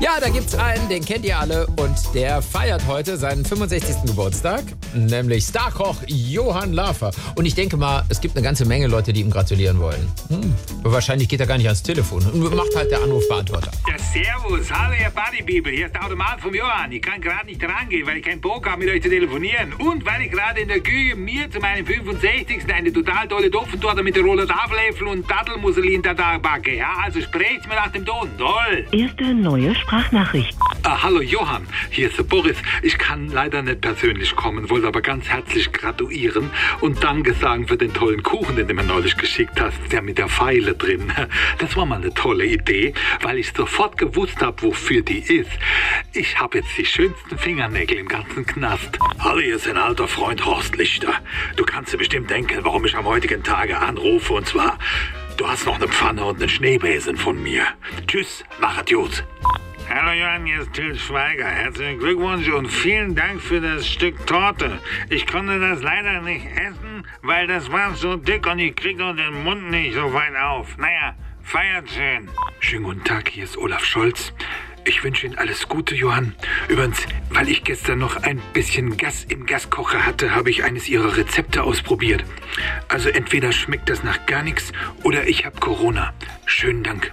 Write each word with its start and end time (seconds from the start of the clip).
Ja, 0.00 0.18
da 0.20 0.28
gibt's 0.28 0.56
einen, 0.56 0.88
den 0.88 1.04
kennt 1.04 1.24
ihr 1.24 1.38
alle 1.38 1.66
und 1.76 1.96
der 2.14 2.42
feiert 2.42 2.84
heute 2.88 3.16
seinen 3.16 3.44
65. 3.44 4.02
Geburtstag, 4.06 4.64
nämlich 4.92 5.44
Starkoch 5.44 5.96
Johann 6.08 6.72
Lafer. 6.72 7.12
Und 7.36 7.46
ich 7.46 7.54
denke 7.54 7.76
mal, 7.76 8.04
es 8.08 8.20
gibt 8.20 8.36
eine 8.36 8.42
ganze 8.44 8.64
Menge 8.64 8.88
Leute, 8.88 9.12
die 9.12 9.20
ihm 9.20 9.30
gratulieren 9.30 9.78
wollen. 9.78 10.10
Hm. 10.28 10.52
Wahrscheinlich 10.82 11.28
geht 11.28 11.40
er 11.40 11.46
gar 11.46 11.58
nicht 11.58 11.66
ans 11.66 11.82
Telefon 11.82 12.24
und 12.26 12.54
macht 12.54 12.74
halt 12.74 12.90
der 12.90 13.02
Anrufbeantworter. 13.02 13.70
Ja, 13.88 13.96
servus. 13.98 14.70
Hallo, 14.72 14.94
ihr 15.00 15.10
Buddy-People. 15.10 15.72
Hier 15.72 15.86
ist 15.86 15.94
der 15.94 16.04
Automat 16.04 16.40
vom 16.40 16.54
Johann. 16.54 16.90
Ich 16.90 17.00
kann 17.00 17.20
gerade 17.20 17.46
nicht 17.46 17.62
rangehen, 17.62 18.06
weil 18.06 18.16
ich 18.16 18.24
keinen 18.24 18.40
Bock 18.40 18.68
habe, 18.68 18.84
mit 18.84 18.92
euch 18.92 19.02
zu 19.02 19.08
telefonieren. 19.08 19.74
Und 19.74 20.04
weil 20.04 20.22
ich 20.22 20.32
gerade 20.32 20.60
in 20.60 20.68
der 20.68 20.80
Küche 20.80 21.14
mir 21.14 21.48
zu 21.50 21.60
meinem 21.60 21.86
65. 21.86 22.62
eine 22.74 22.92
total 22.92 23.28
tolle 23.28 23.50
Topfentorte 23.50 24.02
mit 24.02 24.16
der 24.16 24.24
Roller 24.24 24.46
Tafeläpfel 24.46 25.06
und 25.06 25.30
Dattelmusselin 25.30 26.02
da 26.02 26.38
backe. 26.38 26.76
Ja, 26.76 26.96
also 27.04 27.20
sprecht's 27.20 27.68
mir 27.68 27.76
nach 27.76 27.92
dem 27.92 28.04
Ton. 28.04 28.28
Toll. 28.36 28.86
Erste 28.92 29.34
neue 29.34 29.74
Sprachnachricht. 29.84 30.56
Ah, 30.82 31.02
hallo 31.02 31.20
Johann, 31.20 31.66
hier 31.90 32.08
ist 32.08 32.16
der 32.16 32.22
Boris. 32.22 32.56
Ich 32.82 32.96
kann 32.96 33.28
leider 33.28 33.60
nicht 33.60 33.82
persönlich 33.82 34.34
kommen, 34.34 34.70
wollte 34.70 34.86
aber 34.86 35.02
ganz 35.02 35.28
herzlich 35.28 35.72
gratulieren 35.72 36.50
und 36.80 37.04
Danke 37.04 37.34
sagen 37.34 37.68
für 37.68 37.76
den 37.76 37.92
tollen 37.92 38.22
Kuchen, 38.22 38.56
den 38.56 38.66
du 38.66 38.72
mir 38.72 38.82
neulich 38.82 39.14
geschickt 39.18 39.60
hast, 39.60 39.76
der 39.92 40.00
mit 40.00 40.16
der 40.16 40.28
Pfeile 40.28 40.74
drin. 40.74 41.12
Das 41.58 41.76
war 41.76 41.84
mal 41.86 41.96
eine 41.96 42.12
tolle 42.14 42.46
Idee, 42.46 42.94
weil 43.22 43.38
ich 43.38 43.52
sofort 43.52 43.98
gewusst 43.98 44.40
habe, 44.40 44.62
wofür 44.62 45.02
die 45.02 45.18
ist. 45.18 45.50
Ich 46.12 46.38
habe 46.38 46.58
jetzt 46.58 46.76
die 46.78 46.86
schönsten 46.86 47.38
Fingernägel 47.38 47.98
im 47.98 48.08
ganzen 48.08 48.46
Knast. 48.46 48.98
Hallo, 49.18 49.40
hier 49.40 49.56
ist 49.56 49.68
ein 49.68 49.76
alter 49.76 50.08
Freund 50.08 50.44
Horst 50.44 50.76
Lichter. 50.76 51.14
Du 51.56 51.64
kannst 51.64 51.92
dir 51.92 51.98
bestimmt 51.98 52.30
denken, 52.30 52.60
warum 52.62 52.84
ich 52.86 52.96
am 52.96 53.04
heutigen 53.04 53.42
Tage 53.42 53.78
anrufe 53.78 54.32
und 54.32 54.46
zwar, 54.46 54.78
du 55.36 55.46
hast 55.46 55.66
noch 55.66 55.76
eine 55.76 55.88
Pfanne 55.88 56.24
und 56.24 56.40
einen 56.40 56.48
Schneebesen 56.48 57.16
von 57.16 57.42
mir. 57.42 57.64
Tschüss, 58.06 58.44
machet 58.60 58.92
gut. 58.92 59.24
Hallo 59.96 60.10
Johann, 60.10 60.44
hier 60.44 60.60
ist 60.60 60.72
Til 60.72 60.98
Schweiger. 60.98 61.46
Herzlichen 61.46 62.00
Glückwunsch 62.00 62.48
und 62.48 62.66
vielen 62.66 63.14
Dank 63.14 63.40
für 63.40 63.60
das 63.60 63.86
Stück 63.86 64.26
Torte. 64.26 64.80
Ich 65.08 65.24
konnte 65.24 65.60
das 65.60 65.82
leider 65.82 66.20
nicht 66.20 66.44
essen, 66.46 67.06
weil 67.22 67.46
das 67.46 67.70
war 67.70 67.94
so 67.94 68.16
dick 68.16 68.44
und 68.48 68.58
ich 68.58 68.74
krieg 68.74 68.98
nur 68.98 69.14
den 69.14 69.44
Mund 69.44 69.70
nicht 69.70 69.94
so 69.94 70.12
weit 70.12 70.34
auf. 70.34 70.76
Naja, 70.78 71.14
feiert 71.44 71.88
schön. 71.88 72.28
Schönen 72.58 72.82
guten 72.82 73.04
Tag, 73.04 73.28
hier 73.28 73.44
ist 73.44 73.56
Olaf 73.56 73.84
Scholz. 73.84 74.32
Ich 74.84 75.04
wünsche 75.04 75.26
Ihnen 75.26 75.38
alles 75.38 75.68
Gute, 75.68 75.94
Johann. 75.94 76.34
Übrigens, 76.66 77.06
weil 77.30 77.48
ich 77.48 77.62
gestern 77.62 78.00
noch 78.00 78.16
ein 78.16 78.42
bisschen 78.52 78.96
Gas 78.96 79.22
im 79.22 79.46
Gaskocher 79.46 80.04
hatte, 80.04 80.34
habe 80.34 80.50
ich 80.50 80.64
eines 80.64 80.88
Ihrer 80.88 81.16
Rezepte 81.16 81.62
ausprobiert. 81.62 82.24
Also 82.88 83.10
entweder 83.10 83.52
schmeckt 83.52 83.88
das 83.88 84.02
nach 84.02 84.26
gar 84.26 84.42
nichts 84.42 84.72
oder 85.04 85.28
ich 85.28 85.46
habe 85.46 85.60
Corona. 85.60 86.12
Schönen 86.46 86.82
Dank. 86.82 87.12